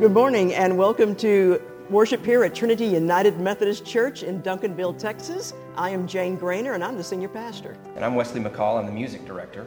[0.00, 5.54] Good morning and welcome to worship here at Trinity United Methodist Church in Duncanville, Texas.
[5.74, 7.76] I am Jane Grainer and I'm the senior pastor.
[7.96, 9.66] And I'm Wesley McCall, I'm the music director.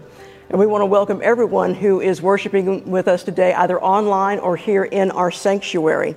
[0.49, 4.55] And we want to welcome everyone who is worshiping with us today, either online or
[4.55, 6.15] here in our sanctuary.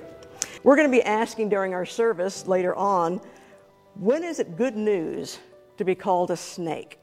[0.63, 3.19] We're going to be asking during our service later on
[3.95, 5.39] when is it good news
[5.75, 7.01] to be called a snake?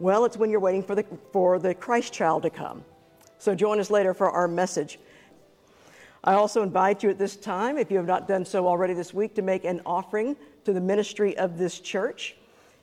[0.00, 2.84] Well, it's when you're waiting for the, for the Christ child to come.
[3.38, 4.98] So join us later for our message.
[6.26, 9.12] I also invite you at this time, if you have not done so already this
[9.12, 12.36] week, to make an offering to the ministry of this church.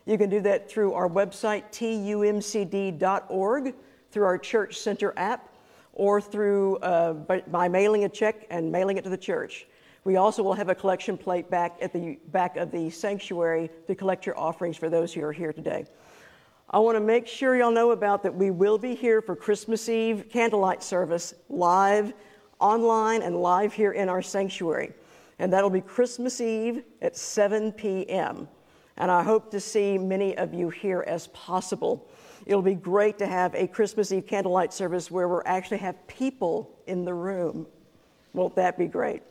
[0.06, 3.04] You can do that through our website, tumcd.org,
[4.12, 5.56] through our Church Center app,
[5.94, 9.66] or through uh, by, by mailing a check and mailing it to the church.
[10.04, 13.96] We also will have a collection plate back at the back of the sanctuary to
[13.96, 15.86] collect your offerings for those who are here today.
[16.70, 19.90] I want to make sure y'all know about that we will be here for Christmas
[19.90, 22.14] Eve candlelight service live
[22.62, 24.94] online and live here in our sanctuary.
[25.40, 28.48] And that'll be Christmas Eve at 7 p.m.
[28.98, 32.08] And I hope to see many of you here as possible.
[32.46, 36.78] It'll be great to have a Christmas Eve candlelight service where we actually have people
[36.88, 37.66] in the room.
[38.34, 39.24] Won't that be great?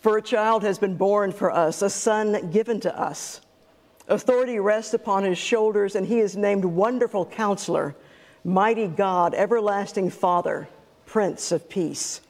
[0.00, 3.40] For a child has been born for us, a son given to us.
[4.08, 7.96] Authority rests upon his shoulders, and he is named Wonderful Counselor
[8.46, 10.68] Mighty God, everlasting Father,
[11.04, 12.20] Prince of Peace.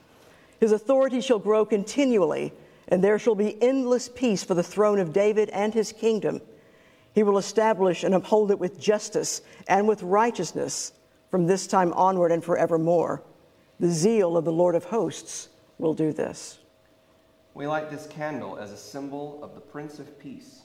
[0.59, 2.53] His authority shall grow continually,
[2.87, 6.41] and there shall be endless peace for the throne of David and his kingdom.
[7.13, 10.91] He will establish and uphold it with justice and with righteousness
[11.29, 13.21] from this time onward and forevermore.
[13.79, 16.57] The zeal of the Lord of hosts will do this.
[17.53, 20.61] We light this candle as a symbol of the Prince of Peace.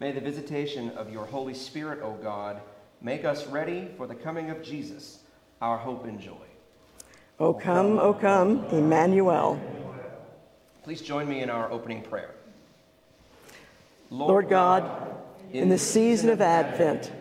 [0.00, 2.62] May the visitation of your Holy Spirit, O God,
[3.02, 5.18] make us ready for the coming of Jesus,
[5.60, 6.46] our hope and joy.
[7.38, 9.60] O come, O come, Emmanuel.
[10.84, 12.34] Please join me in our opening prayer.
[14.08, 15.18] Lord God,
[15.52, 17.12] in the season of Advent,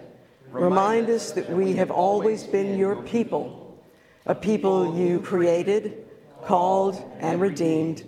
[0.49, 3.77] remind us that we have always been your people,
[4.25, 6.05] a people you created,
[6.45, 8.05] called, and redeemed.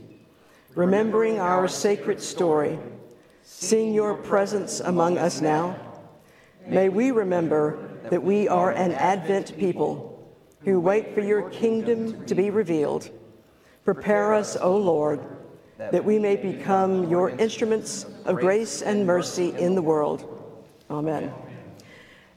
[0.75, 2.79] Remembering our sacred story,
[3.53, 5.75] seeing your presence among us now,
[6.65, 10.25] may we remember that we are an Advent people
[10.63, 13.09] who wait for your kingdom to be revealed.
[13.83, 15.19] Prepare us, O Lord,
[15.77, 20.25] that we may become your instruments of grace and mercy in the world.
[20.89, 21.31] Amen.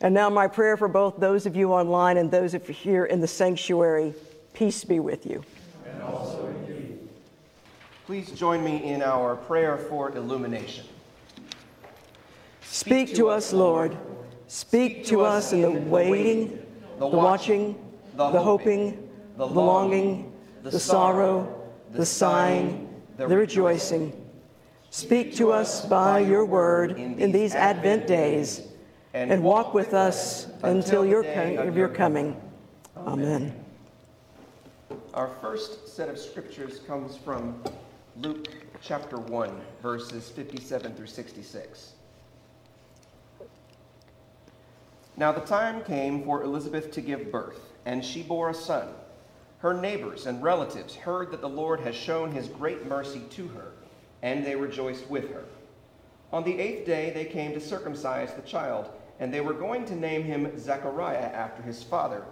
[0.00, 3.04] And now, my prayer for both those of you online and those of you here
[3.04, 4.14] in the sanctuary
[4.52, 5.42] peace be with you.
[5.86, 6.54] And also.
[8.06, 10.84] Please join me in our prayer for illumination.
[12.74, 13.96] Speak to us, Lord.
[14.48, 16.58] Speak to us in the waiting,
[16.98, 17.78] the watching,
[18.16, 20.32] the hoping, the longing,
[20.64, 24.12] the sorrow, the sighing, the rejoicing.
[24.90, 28.62] Speak to us by your word in these Advent days
[29.12, 31.22] and walk with us until your,
[31.60, 32.36] of your coming.
[32.96, 33.54] Amen.
[35.14, 37.62] Our first set of scriptures comes from
[38.16, 38.48] Luke
[38.82, 41.94] chapter 1, verses 57 through 66.
[45.16, 48.88] Now the time came for Elizabeth to give birth, and she bore a son.
[49.58, 53.72] Her neighbors and relatives heard that the Lord had shown his great mercy to her,
[54.22, 55.44] and they rejoiced with her.
[56.32, 59.94] On the eighth day they came to circumcise the child, and they were going to
[59.94, 62.25] name him Zechariah after his father.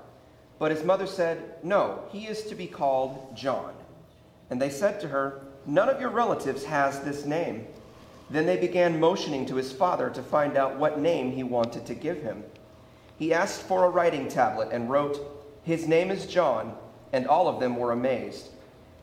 [0.59, 3.75] But his mother said, No, he is to be called John.
[4.51, 7.69] And they said to her, None of your relatives has this name.
[8.29, 11.95] Then they began motioning to his father to find out what name he wanted to
[11.95, 12.43] give him
[13.23, 15.17] he asked for a writing tablet and wrote,
[15.63, 16.75] His name is John,
[17.13, 18.49] and all of them were amazed.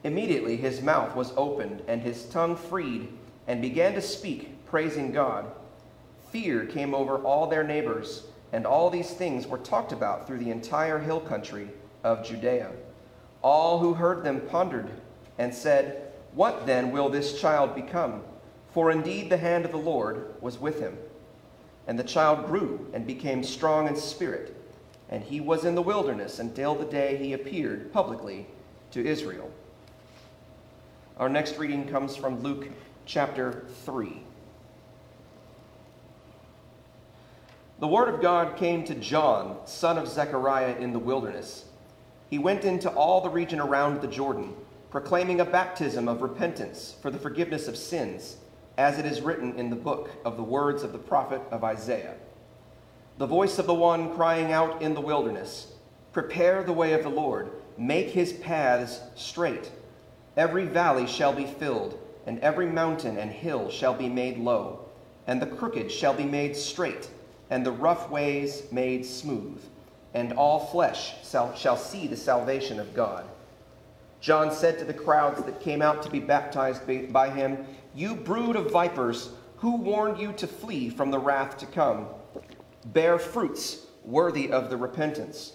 [0.04, 3.08] Immediately his mouth was opened and his tongue freed,
[3.48, 5.50] and began to speak, praising God.
[6.34, 10.52] Fear came over all their neighbors, and all these things were talked about through the
[10.52, 11.70] entire hill country
[12.04, 12.72] of Judea.
[13.42, 14.90] All who heard them pondered
[15.38, 18.24] and said, What then will this child become?
[18.74, 20.98] For indeed the hand of the Lord was with him.
[21.90, 24.56] And the child grew and became strong in spirit,
[25.10, 28.46] and he was in the wilderness until the day he appeared publicly
[28.92, 29.50] to Israel.
[31.18, 32.68] Our next reading comes from Luke
[33.08, 34.22] chapter 3.
[37.80, 41.66] The word of God came to John, son of Zechariah, in the wilderness.
[42.30, 44.54] He went into all the region around the Jordan,
[44.92, 48.38] proclaiming a baptism of repentance for the forgiveness of sins,
[48.80, 52.16] as it is written in the book of the words of the prophet of Isaiah.
[53.18, 55.74] The voice of the one crying out in the wilderness,
[56.14, 59.70] Prepare the way of the Lord, make his paths straight.
[60.38, 64.86] Every valley shall be filled, and every mountain and hill shall be made low,
[65.28, 67.10] and the crooked shall be made straight,
[67.50, 69.62] and the rough ways made smooth,
[70.14, 73.26] and all flesh shall, shall see the salvation of God.
[74.22, 76.82] John said to the crowds that came out to be baptized
[77.12, 81.66] by him, You brood of vipers, who warned you to flee from the wrath to
[81.66, 82.08] come?
[82.86, 85.54] Bear fruits worthy of the repentance.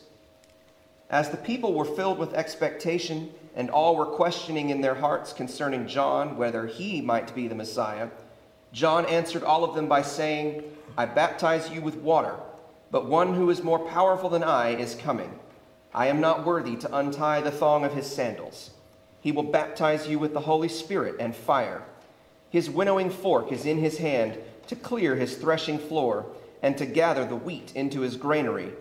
[1.11, 5.87] As the people were filled with expectation, and all were questioning in their hearts concerning
[5.87, 8.09] John whether he might be the Messiah,
[8.73, 10.65] John answered all of them by saying,
[10.99, 12.35] I baptize you with water,
[12.91, 15.39] but one who is more powerful than I is coming.
[15.95, 18.71] I am not worthy to untie the thong of his sandals.
[19.21, 21.83] He will baptize you with the Holy Spirit and fire.
[22.51, 26.27] His winnowing fork is in his hand to clear his threshing floor
[26.63, 28.73] and to gather the wheat into his granary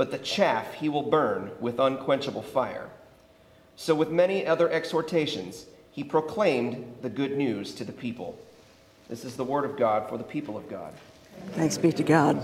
[0.00, 2.88] but the chaff he will burn with unquenchable fire.
[3.76, 8.38] So, with many other exhortations, he proclaimed the good news to the people.
[9.10, 10.94] This is the word of God for the people of God.
[11.50, 12.42] Thanks be to God.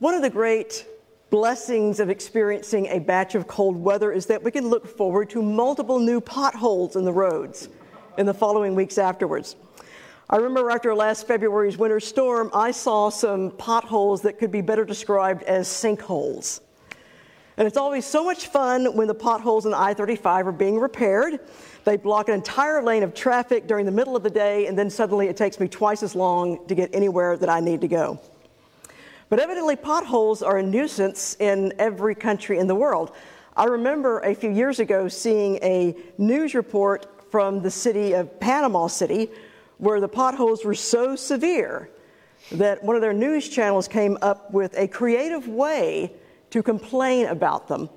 [0.00, 0.86] One of the great
[1.28, 5.42] blessings of experiencing a batch of cold weather is that we can look forward to
[5.42, 7.68] multiple new potholes in the roads
[8.16, 9.56] in the following weeks afterwards.
[10.30, 14.86] I remember after last February's winter storm, I saw some potholes that could be better
[14.86, 16.62] described as sinkholes.
[17.58, 21.40] And it's always so much fun when the potholes in I 35 are being repaired.
[21.84, 24.88] They block an entire lane of traffic during the middle of the day, and then
[24.88, 28.18] suddenly it takes me twice as long to get anywhere that I need to go.
[29.30, 33.12] But evidently, potholes are a nuisance in every country in the world.
[33.56, 38.88] I remember a few years ago seeing a news report from the city of Panama
[38.88, 39.30] City
[39.78, 41.90] where the potholes were so severe
[42.50, 46.12] that one of their news channels came up with a creative way
[46.50, 47.88] to complain about them.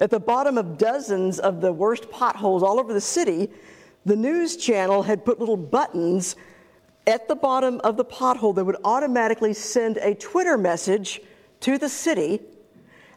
[0.00, 3.48] At the bottom of dozens of the worst potholes all over the city,
[4.04, 6.34] the news channel had put little buttons
[7.08, 11.22] at the bottom of the pothole that would automatically send a Twitter message
[11.60, 12.38] to the city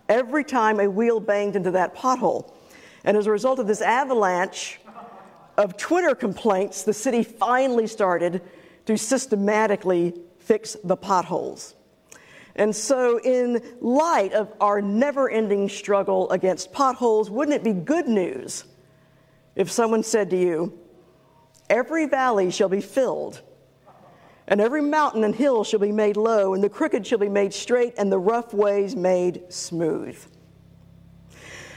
[0.07, 2.53] every time a wheel banged into that pothole.
[3.03, 4.79] And as a result of this avalanche
[5.57, 8.41] of Twitter complaints, the city finally started
[8.85, 11.75] to systematically fix the potholes.
[12.55, 18.07] And so, in light of our never ending struggle against potholes, wouldn't it be good
[18.07, 18.65] news
[19.55, 20.77] if someone said to you,
[21.69, 23.41] Every valley shall be filled,
[24.47, 27.53] and every mountain and hill shall be made low, and the crooked shall be made
[27.53, 30.17] straight, and the rough ways made smooth?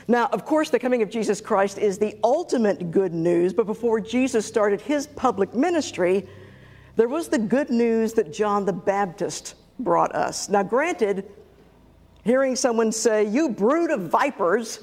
[0.06, 4.00] Now, of course, the coming of Jesus Christ is the ultimate good news, but before
[4.00, 6.28] Jesus started his public ministry,
[6.96, 10.48] there was the good news that John the Baptist brought us.
[10.48, 11.30] Now, granted,
[12.24, 14.80] hearing someone say, You brood of vipers,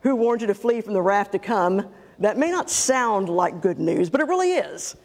[0.00, 1.88] who warned you to flee from the wrath to come,
[2.18, 4.96] that may not sound like good news, but it really is.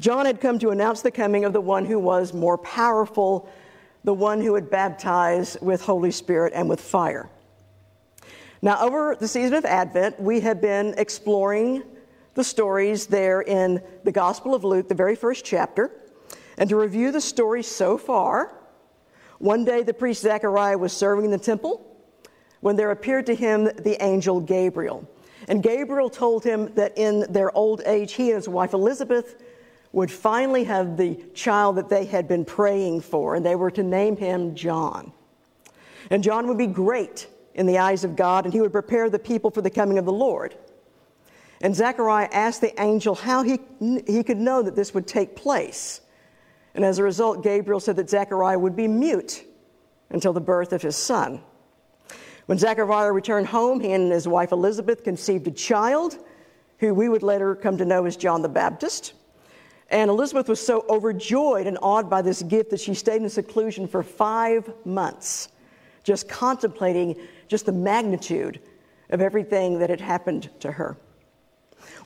[0.00, 3.50] John had come to announce the coming of the one who was more powerful,
[4.02, 7.28] the one who would baptize with Holy Spirit and with fire.
[8.62, 11.82] Now, over the season of Advent, we have been exploring
[12.32, 15.90] the stories there in the Gospel of Luke, the very first chapter.
[16.56, 18.56] And to review the story so far,
[19.38, 21.86] one day the priest Zechariah was serving in the temple
[22.60, 25.06] when there appeared to him the angel Gabriel.
[25.46, 29.42] And Gabriel told him that in their old age, he and his wife Elizabeth
[29.92, 33.82] would finally have the child that they had been praying for, and they were to
[33.82, 35.12] name him John.
[36.10, 39.18] And John would be great in the eyes of God, and he would prepare the
[39.18, 40.54] people for the coming of the Lord.
[41.60, 43.60] And Zechariah asked the angel how he,
[44.06, 46.00] he could know that this would take place.
[46.74, 49.44] And as a result, Gabriel said that Zechariah would be mute
[50.08, 51.42] until the birth of his son.
[52.46, 56.16] When Zechariah returned home, he and his wife Elizabeth conceived a child
[56.78, 59.12] who we would later come to know as John the Baptist.
[59.90, 63.88] And Elizabeth was so overjoyed and awed by this gift that she stayed in seclusion
[63.88, 65.48] for five months,
[66.04, 67.16] just contemplating
[67.48, 68.60] just the magnitude
[69.10, 70.96] of everything that had happened to her.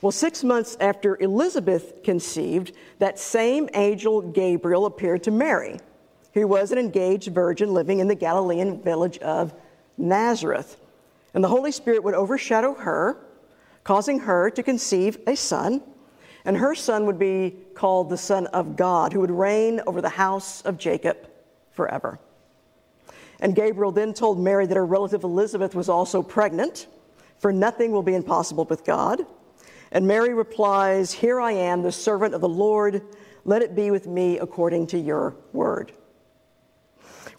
[0.01, 5.79] Well, six months after Elizabeth conceived, that same angel Gabriel appeared to Mary,
[6.33, 9.53] who was an engaged virgin living in the Galilean village of
[9.97, 10.77] Nazareth.
[11.33, 13.17] And the Holy Spirit would overshadow her,
[13.83, 15.83] causing her to conceive a son.
[16.45, 20.09] And her son would be called the Son of God, who would reign over the
[20.09, 21.17] house of Jacob
[21.71, 22.19] forever.
[23.39, 26.87] And Gabriel then told Mary that her relative Elizabeth was also pregnant.
[27.37, 29.25] for nothing will be impossible with God.
[29.91, 33.01] And Mary replies, Here I am, the servant of the Lord.
[33.43, 35.91] Let it be with me according to your word.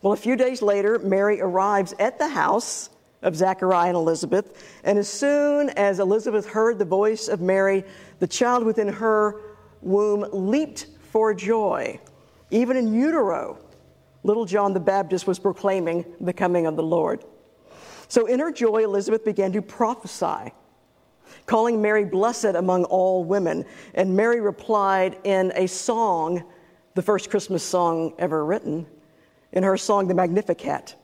[0.03, 2.91] Well, a few days later, Mary arrives at the house
[3.23, 4.81] of Zachariah and Elizabeth.
[4.85, 7.85] And as soon as Elizabeth heard the voice of Mary,
[8.19, 9.41] the child within her
[9.83, 11.99] womb leaped for joy.
[12.51, 13.59] Even in utero,
[14.23, 17.25] little John the Baptist was proclaiming the coming of the Lord.
[18.09, 20.53] So in her joy, Elizabeth began to prophesy,
[21.47, 23.65] calling Mary blessed among all women.
[23.95, 26.45] And Mary replied in a song,
[26.95, 28.87] the first Christmas song ever written,
[29.53, 30.95] in her song, the Magnificat,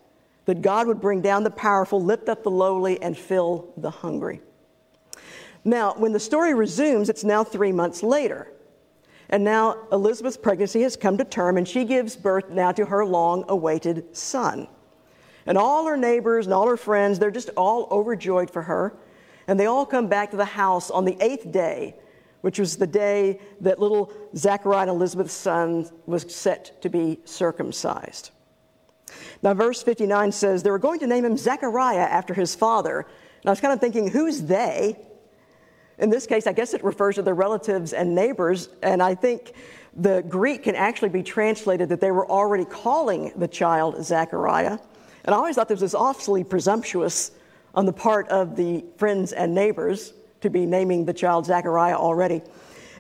[0.47, 4.41] that God would bring down the powerful, lift up the lowly, and fill the hungry.
[5.65, 8.53] Now, when the story resumes, it's now three months later.
[9.29, 13.05] And now Elizabeth's pregnancy has come to term, and she gives birth now to her
[13.07, 14.67] long awaited son.
[15.47, 18.95] And all her neighbors and all her friends, they're just all overjoyed for her.
[19.47, 21.97] And they all come back to the house on the eighth day,
[22.43, 28.32] which was the day that little Zachariah and Elizabeth's son was set to be circumcised.
[29.43, 33.01] Now, verse 59 says they were going to name him Zechariah after his father.
[33.01, 34.97] And I was kind of thinking, who's they?
[35.99, 38.69] In this case, I guess it refers to their relatives and neighbors.
[38.83, 39.53] And I think
[39.97, 44.79] the Greek can actually be translated that they were already calling the child Zechariah.
[45.25, 47.33] And I always thought this was awfully presumptuous
[47.75, 52.43] on the part of the friends and neighbors to be naming the child Zechariah already.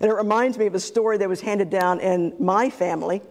[0.01, 3.23] And it reminds me of a story that was handed down in my family.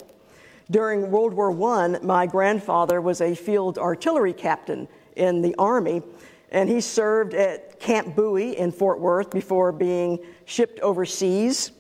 [0.72, 4.88] During World War I, my grandfather was a field artillery captain
[5.18, 6.02] in the Army,
[6.50, 11.74] and he served at Camp Bowie in Fort Worth before being shipped overseas,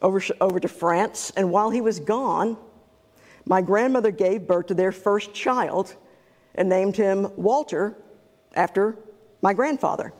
[0.00, 1.30] over, over to France.
[1.36, 2.56] And while he was gone,
[3.44, 5.94] my grandmother gave birth to their first child,
[6.54, 7.94] and named him Walter
[8.54, 8.96] after
[9.42, 10.14] my grandfather.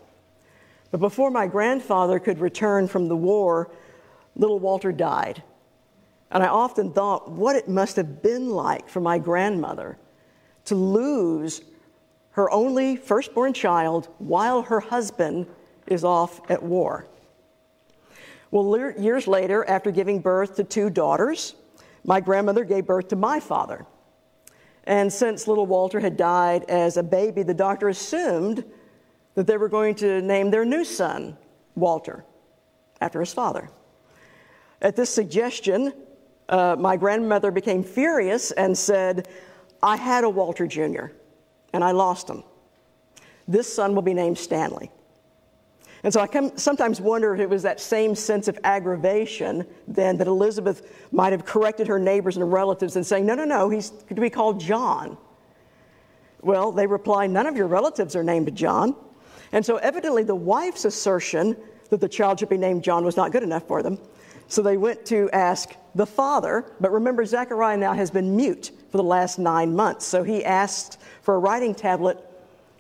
[0.91, 3.71] But before my grandfather could return from the war,
[4.37, 5.43] little Walter died.
[6.33, 9.99] And I often thought what it must have been like for my grandmother
[10.65, 11.61] to lose
[12.33, 15.47] her only firstborn child while her husband
[15.87, 17.07] is off at war.
[18.51, 21.55] Well, years later, after giving birth to two daughters,
[22.05, 23.85] my grandmother gave birth to my father.
[24.85, 28.65] And since little Walter had died as a baby, the doctor assumed
[29.35, 31.37] that they were going to name their new son
[31.75, 32.25] Walter,
[33.01, 33.71] after his father.
[34.81, 35.93] At this suggestion,
[36.49, 39.29] uh, my grandmother became furious and said,
[39.83, 41.07] I had a Walter Jr.,
[41.73, 42.45] and I lost him.
[43.49, 44.91] This son will be named Stanley.
[46.05, 50.17] And so I come, sometimes wonder if it was that same sense of aggravation then
[50.19, 53.91] that Elizabeth might have corrected her neighbors and relatives and saying, no, no, no, he's
[53.91, 55.17] to be called John.
[56.41, 58.97] Well, they reply, none of your relatives are named John.
[59.53, 61.57] And so evidently the wife's assertion
[61.91, 63.99] that the child should be named John was not good enough for them.
[64.49, 68.97] So they went to ask the father, but remember, Zechariah now has been mute for
[68.97, 70.07] the last nine months.
[70.07, 72.19] So he asked for a writing tablet,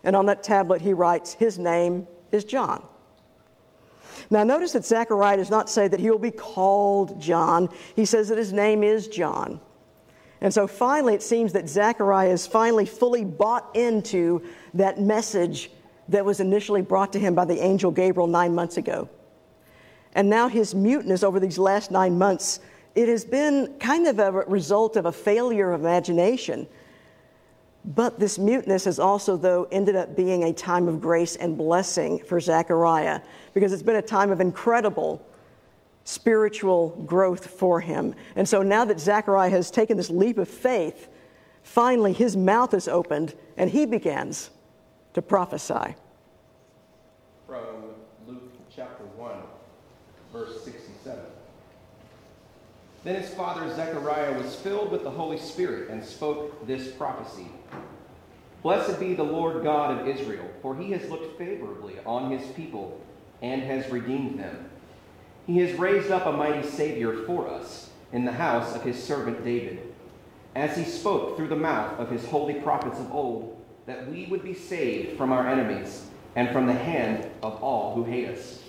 [0.04, 2.84] and on that tablet he writes, His name is John.
[4.30, 7.68] Now, notice that Zechariah does not say that he will be called John.
[7.94, 9.60] He says that his name is John.
[10.40, 14.42] And so finally, it seems that Zechariah is finally fully bought into
[14.74, 15.70] that message
[16.08, 19.08] that was initially brought to him by the angel Gabriel nine months ago.
[20.14, 22.60] And now his muteness over these last nine months,
[22.94, 26.66] it has been kind of a result of a failure of imagination.
[27.84, 32.20] But this muteness has also, though, ended up being a time of grace and blessing
[32.20, 33.20] for Zechariah
[33.54, 35.26] because it's been a time of incredible
[36.04, 38.14] spiritual growth for him.
[38.36, 41.08] And so now that Zechariah has taken this leap of faith,
[41.62, 44.50] finally his mouth is opened and he begins
[45.14, 45.94] to prophesy.
[47.46, 47.94] From
[48.26, 49.32] Luke chapter 1,
[50.32, 51.20] verse 67.
[53.04, 57.48] Then his father Zechariah was filled with the Holy Spirit and spoke this prophecy.
[58.62, 63.00] Blessed be the Lord God of Israel, for he has looked favorably on his people
[63.40, 64.70] and has redeemed them.
[65.48, 69.44] He has raised up a mighty Savior for us in the house of his servant
[69.44, 69.80] David,
[70.54, 74.44] as he spoke through the mouth of his holy prophets of old, that we would
[74.44, 76.06] be saved from our enemies
[76.36, 78.62] and from the hand of all who hate us.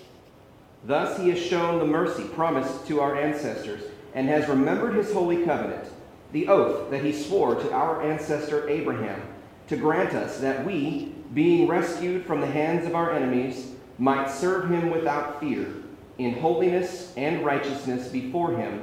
[0.84, 3.82] Thus he has shown the mercy promised to our ancestors
[4.14, 5.88] and has remembered his holy covenant,
[6.32, 9.20] the oath that he swore to our ancestor Abraham,
[9.68, 14.70] to grant us that we, being rescued from the hands of our enemies, might serve
[14.70, 15.74] him without fear,
[16.18, 18.82] in holiness and righteousness before him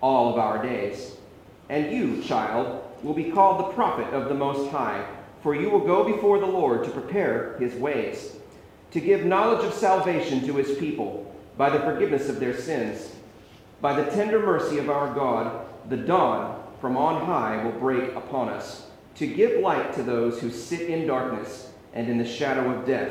[0.00, 1.16] all of our days.
[1.68, 5.06] And you, child, will be called the prophet of the Most High,
[5.42, 8.36] for you will go before the Lord to prepare his ways,
[8.90, 13.12] to give knowledge of salvation to his people by the forgiveness of their sins.
[13.82, 18.48] By the tender mercy of our God, the dawn from on high will break upon
[18.48, 18.86] us,
[19.16, 23.10] to give light to those who sit in darkness and in the shadow of death,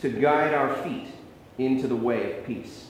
[0.00, 1.06] to guide our feet
[1.58, 2.86] into the way of peace.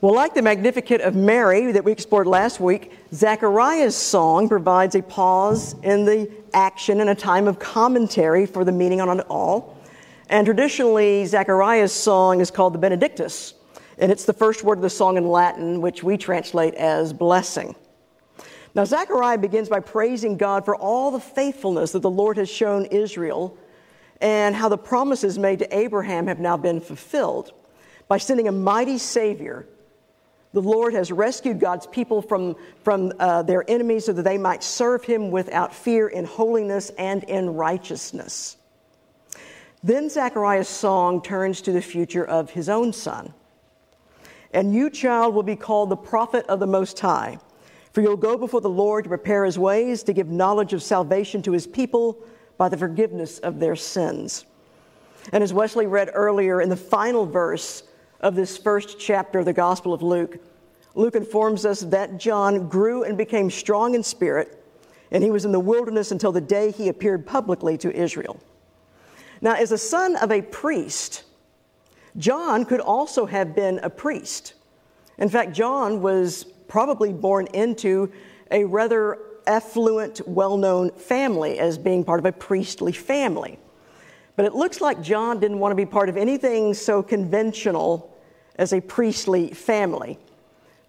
[0.00, 5.02] Well, like the Magnificat of Mary that we explored last week, Zechariah's song provides a
[5.02, 9.76] pause in the action and a time of commentary for the meaning on it all.
[10.28, 13.54] And traditionally, Zechariah's song is called the Benedictus,
[13.98, 17.74] and it's the first word of the song in Latin, which we translate as blessing.
[18.74, 22.84] Now, Zechariah begins by praising God for all the faithfulness that the Lord has shown
[22.86, 23.56] Israel
[24.20, 27.52] and how the promises made to Abraham have now been fulfilled
[28.08, 29.66] by sending a mighty Savior
[30.56, 34.62] the Lord has rescued God's people from, from uh, their enemies so that they might
[34.62, 38.56] serve him without fear in holiness and in righteousness.
[39.82, 43.34] Then Zechariah's song turns to the future of his own son.
[44.52, 47.38] And you, child, will be called the prophet of the Most High,
[47.92, 51.42] for you'll go before the Lord to prepare his ways, to give knowledge of salvation
[51.42, 52.18] to his people
[52.56, 54.46] by the forgiveness of their sins.
[55.32, 57.82] And as Wesley read earlier in the final verse
[58.20, 60.38] of this first chapter of the Gospel of Luke,
[60.94, 64.64] Luke informs us that John grew and became strong in spirit,
[65.10, 68.40] and he was in the wilderness until the day he appeared publicly to Israel.
[69.40, 71.24] Now, as a son of a priest,
[72.18, 74.54] John could also have been a priest.
[75.18, 78.10] In fact, John was probably born into
[78.50, 83.58] a rather affluent, well known family as being part of a priestly family.
[84.34, 88.14] But it looks like John didn't want to be part of anything so conventional
[88.56, 90.18] as a priestly family.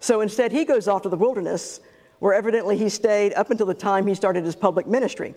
[0.00, 1.80] So instead, he goes off to the wilderness,
[2.18, 5.34] where evidently he stayed up until the time he started his public ministry.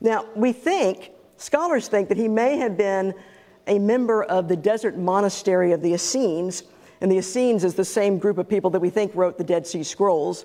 [0.00, 3.14] Now, we think, scholars think, that he may have been
[3.66, 6.64] a member of the desert monastery of the Essenes,
[7.00, 9.66] and the Essenes is the same group of people that we think wrote the Dead
[9.66, 10.44] Sea Scrolls.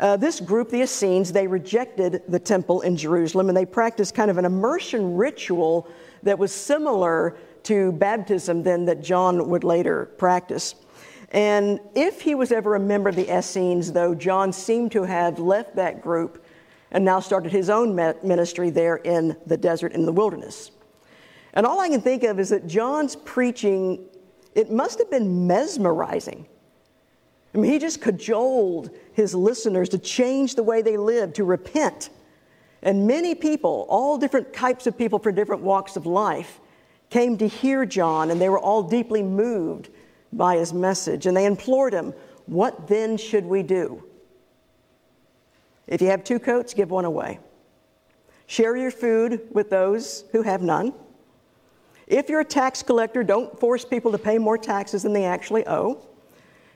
[0.00, 4.30] Uh, this group, the Essenes, they rejected the temple in Jerusalem and they practiced kind
[4.30, 5.86] of an immersion ritual
[6.24, 10.74] that was similar to baptism then that John would later practice.
[11.30, 15.38] And if he was ever a member of the Essenes, though, John seemed to have
[15.38, 16.44] left that group
[16.90, 20.72] and now started his own ministry there in the desert in the wilderness.
[21.52, 24.06] And all I can think of is that John's preaching,
[24.54, 26.46] it must have been mesmerizing.
[27.54, 32.10] I mean, he just cajoled his listeners to change the way they lived, to repent.
[32.82, 36.60] And many people, all different types of people from different walks of life,
[37.10, 39.90] came to hear John, and they were all deeply moved
[40.32, 41.26] by his message.
[41.26, 42.14] And they implored him,
[42.46, 44.02] What then should we do?
[45.86, 47.38] If you have two coats, give one away.
[48.46, 50.94] Share your food with those who have none.
[52.12, 55.66] If you're a tax collector, don't force people to pay more taxes than they actually
[55.66, 56.06] owe.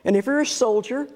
[0.06, 1.10] And if you're a soldier,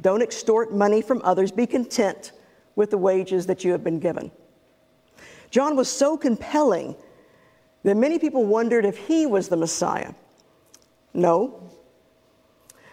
[0.00, 1.52] don't extort money from others.
[1.52, 2.32] Be content
[2.74, 4.32] with the wages that you have been given.
[5.52, 6.96] John was so compelling
[7.84, 10.14] that many people wondered if he was the Messiah.
[11.14, 11.62] No.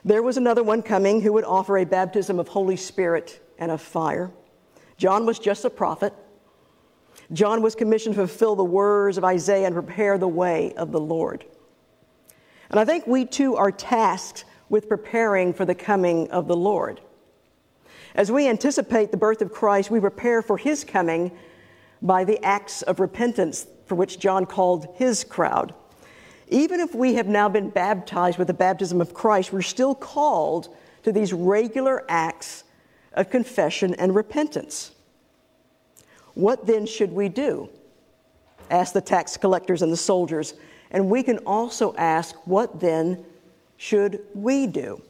[0.04, 3.82] There was another one coming who would offer a baptism of Holy Spirit and of
[3.82, 4.30] fire.
[4.98, 6.14] John was just a prophet.
[7.34, 11.00] John was commissioned to fulfill the words of Isaiah and prepare the way of the
[11.00, 11.46] Lord.
[12.70, 17.02] And I think we too are tasked with preparing for the coming of the Lord.
[18.16, 21.32] As we anticipate the birth of Christ, we prepare for his coming
[22.02, 25.74] by the acts of repentance for which John called his crowd.
[26.48, 30.76] Even if we have now been baptized with the baptism of Christ, we're still called
[31.04, 32.64] to these regular acts
[33.14, 34.92] of confession and repentance.
[36.36, 37.70] What then should we do?
[38.70, 40.54] Ask the tax collectors and the soldiers.
[40.92, 43.26] And we can also ask, what then
[43.78, 45.02] should we do?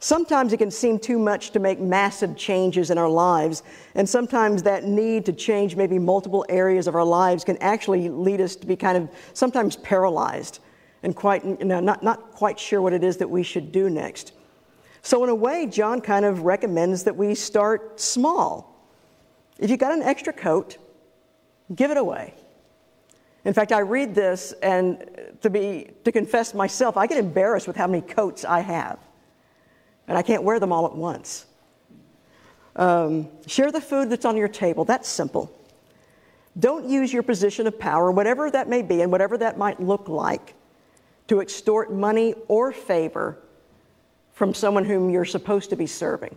[0.00, 3.64] Sometimes it can seem too much to make massive changes in our lives,
[3.96, 8.40] and sometimes that need to change maybe multiple areas of our lives can actually lead
[8.40, 10.60] us to be kind of sometimes paralyzed
[11.02, 13.90] and quite, you know, not, not quite sure what it is that we should do
[13.90, 14.32] next.
[15.02, 18.77] So, in a way, John kind of recommends that we start small.
[19.58, 20.78] If you got an extra coat,
[21.74, 22.34] give it away.
[23.44, 25.08] In fact, I read this, and
[25.42, 28.98] to, be, to confess myself, I get embarrassed with how many coats I have
[30.08, 31.46] and I can't wear them all at once.
[32.74, 34.84] Um, share the food that's on your table.
[34.84, 35.54] That's simple.
[36.58, 40.08] Don't use your position of power, whatever that may be and whatever that might look
[40.08, 40.54] like,
[41.28, 43.38] to extort money or favor
[44.32, 46.36] from someone whom you're supposed to be serving.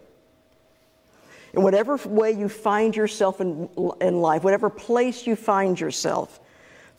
[1.53, 6.39] In whatever way you find yourself in, in life, whatever place you find yourself,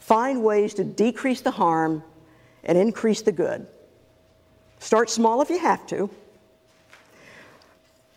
[0.02, 2.02] Find ways to decrease the harm
[2.64, 3.68] and increase the good.
[4.80, 6.10] Start small if you have to.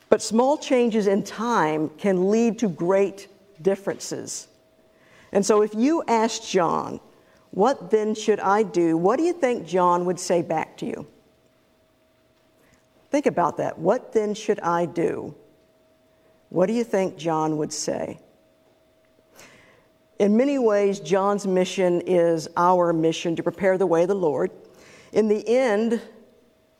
[0.10, 3.28] But small changes in time can lead to great
[3.62, 4.48] differences.
[5.32, 7.00] And so, if you ask John,
[7.52, 8.98] What then should I do?
[8.98, 11.06] What do you think John would say back to you?
[13.12, 13.78] Think about that.
[13.78, 15.36] What then should I do?
[16.50, 18.20] What do you think John would say?
[20.20, 24.52] In many ways, John's mission is our mission to prepare the way of the Lord.
[25.12, 26.02] In the end,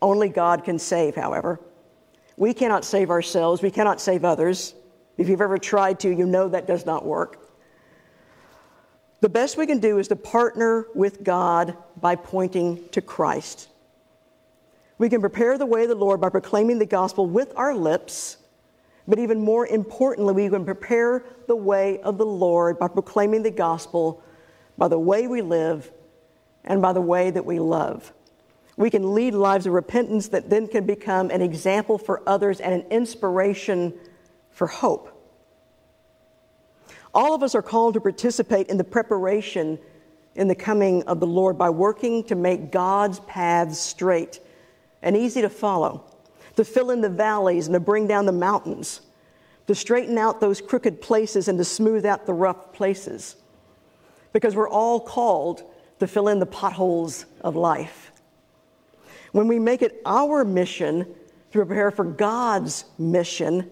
[0.02, 1.60] only God can save, however.
[2.38, 4.74] We cannot save ourselves, we cannot save others.
[5.18, 7.42] If you've ever tried to, you know that does not work.
[9.22, 13.70] The best we can do is to partner with God by pointing to Christ.
[14.98, 18.38] We can prepare the way of the Lord by proclaiming the gospel with our lips
[19.08, 23.52] but even more importantly, we can prepare the way of the Lord by proclaiming the
[23.52, 24.24] gospel
[24.78, 25.92] by the way we live
[26.64, 28.12] and by the way that we love.
[28.78, 32.74] We can lead lives of repentance that then can become an example for others and
[32.74, 33.94] an inspiration
[34.50, 35.12] for hope.
[37.14, 39.80] All of us are called to participate in the preparation
[40.36, 44.42] in the coming of the Lord by working to make God's paths straight
[45.02, 46.04] and easy to follow
[46.56, 49.02] to fill in the valleys and to bring down the mountains,
[49.68, 53.36] to straighten out those crooked places and to smooth out the rough places.
[54.34, 55.64] Because we're all called
[56.00, 58.12] to fill in the potholes of life.
[59.32, 61.06] When we make it our mission
[61.52, 63.70] to prepare for God's mission,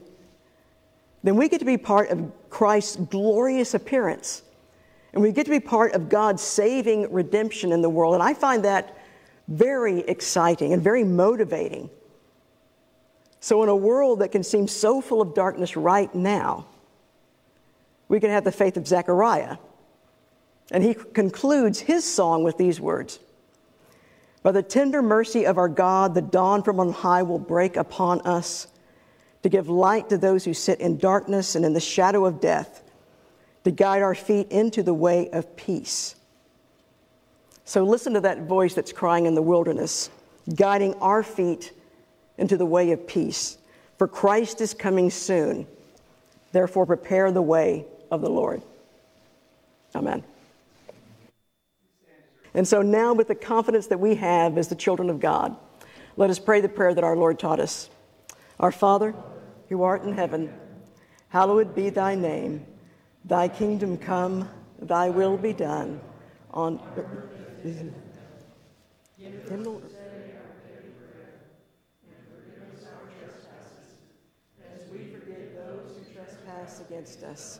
[1.24, 4.44] then we get to be part of Christ's glorious appearance.
[5.14, 8.14] And we get to be part of God's saving redemption in the world.
[8.14, 8.98] And I find that
[9.48, 11.90] very exciting and very motivating.
[13.44, 16.66] So, in a world that can seem so full of darkness right now,
[18.08, 19.58] we can have the faith of Zechariah.
[20.72, 23.20] And he concludes his song with these words
[24.44, 28.22] By the tender mercy of our God, the dawn from on high will break upon
[28.22, 28.68] us
[29.42, 32.82] to give light to those who sit in darkness and in the shadow of death,
[33.66, 36.16] to guide our feet into the way of peace.
[37.66, 40.10] So, listen to that voice that's crying in the wilderness,
[40.56, 41.74] guiding our feet
[42.38, 43.58] into the way of peace.
[43.98, 45.68] For Christ is coming soon.
[46.52, 48.62] Therefore, prepare the way of the Lord.
[49.96, 50.24] Amen.
[52.54, 55.56] And so now, with the confidence that we have as the children of God,
[56.16, 57.90] let us pray the prayer that our Lord taught us.
[58.60, 59.16] Our Father,
[59.70, 60.54] who art in heaven,
[61.30, 62.66] hallowed be thy name.
[63.26, 66.00] Thy kingdom come, thy will be done
[66.52, 67.34] on earth.
[76.94, 77.60] Against us.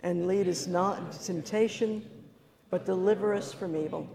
[0.00, 2.04] And lead us not into temptation,
[2.68, 4.06] but deliver us from evil.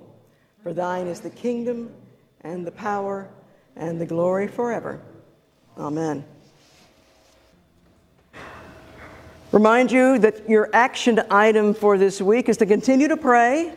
[0.62, 1.92] For thine is the kingdom,
[2.42, 3.30] and the power,
[3.76, 5.02] and the glory forever.
[5.76, 6.24] Amen.
[9.52, 13.74] Remind you that your action item for this week is to continue to pray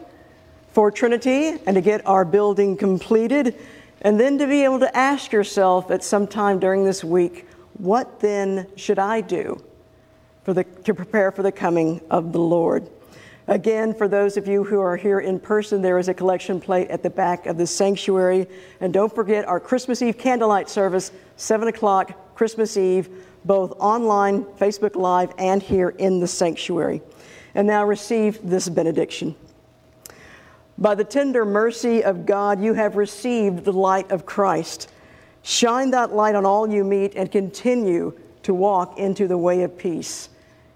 [0.73, 3.59] for Trinity and to get our building completed,
[4.03, 8.21] and then to be able to ask yourself at some time during this week, what
[8.21, 9.63] then should I do?
[10.47, 12.89] For the, to prepare for the coming of the Lord.
[13.49, 16.89] Again, for those of you who are here in person, there is a collection plate
[16.89, 18.47] at the back of the sanctuary.
[18.81, 23.09] And don't forget our Christmas Eve candlelight service, 7 o'clock Christmas Eve,
[23.45, 27.03] both online, Facebook Live, and here in the sanctuary.
[27.57, 29.35] And now receive this benediction.
[30.79, 34.93] By the tender mercy of God, you have received the light of Christ.
[35.43, 39.77] Shine that light on all you meet and continue to walk into the way of
[39.77, 40.29] peace.